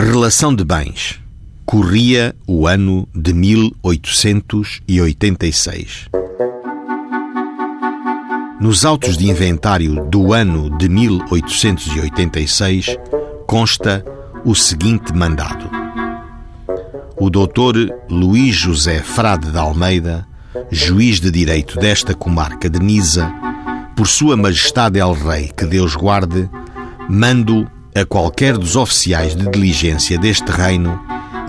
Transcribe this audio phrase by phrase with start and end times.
[0.00, 1.18] Relação de bens.
[1.66, 6.08] Corria o ano de 1886.
[8.60, 12.96] Nos autos de inventário do ano de 1886
[13.44, 14.04] consta
[14.44, 15.68] o seguinte mandado:
[17.16, 17.74] O doutor
[18.08, 20.24] Luís José Frade de Almeida,
[20.70, 23.34] juiz de direito desta comarca de Nisa,
[23.96, 26.48] por Sua Majestade El Rei, que Deus guarde,
[27.08, 27.68] mando
[27.98, 31.00] a qualquer dos oficiais de diligência deste reino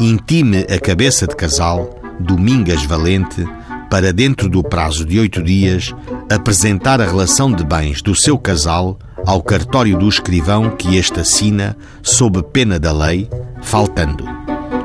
[0.00, 3.46] intime a cabeça de casal, Domingas Valente,
[3.90, 5.94] para dentro do prazo de oito dias
[6.30, 11.76] apresentar a relação de bens do seu casal ao cartório do escrivão que este assina
[12.02, 13.28] sob pena da lei,
[13.60, 14.24] faltando.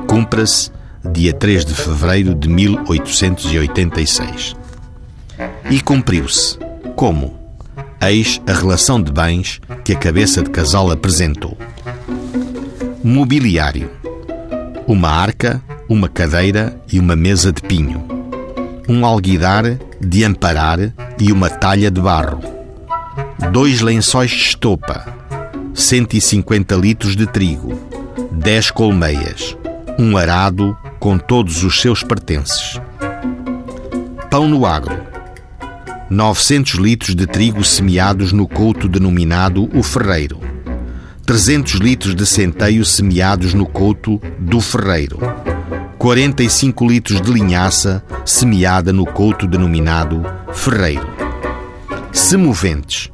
[0.06, 0.70] Cumpra-se
[1.14, 4.54] dia 3 de fevereiro de 1886.
[5.70, 6.60] E cumpriu-se.
[6.96, 7.40] Como?
[8.02, 11.58] Eis a relação de bens que a cabeça de casal apresentou.
[13.04, 13.90] Mobiliário:
[14.88, 18.04] uma arca, uma cadeira e uma mesa de pinho,
[18.88, 20.80] um alguidar de amparar
[21.20, 22.42] e uma talha de barro,
[23.52, 25.06] dois lençóis de estopa,
[25.74, 27.78] 150 litros de trigo,
[28.32, 29.58] 10 colmeias,
[30.00, 32.80] um arado com todos os seus pertences.
[34.30, 35.13] Pão no agro
[36.14, 40.40] 900 litros de trigo semeados no couto denominado o ferreiro,
[41.26, 45.18] 300 litros de centeio semeados no couto do ferreiro,
[45.98, 51.08] 45 litros de linhaça semeada no couto denominado ferreiro.
[52.12, 53.10] Semoventes: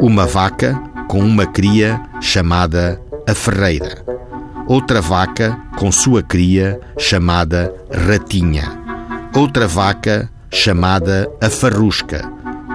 [0.00, 4.02] uma vaca com uma cria chamada a ferreira,
[4.66, 8.64] outra vaca com sua cria chamada ratinha,
[9.34, 12.30] outra vaca chamada a Farrusca,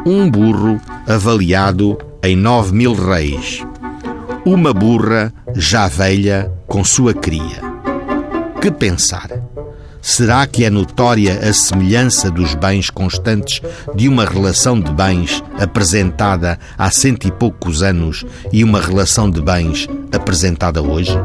[0.06, 3.66] um burro avaliado em nove mil reis,
[4.46, 7.62] uma burra já velha com sua cria.
[8.62, 9.30] Que pensar?
[10.02, 13.62] Será que é notória a semelhança dos bens constantes
[13.96, 19.42] de uma relação de bens apresentada há cento e poucos anos e uma relação de
[19.42, 21.18] bens apresentada hoje?